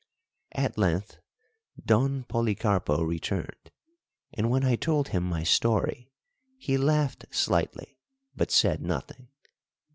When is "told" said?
4.75-5.09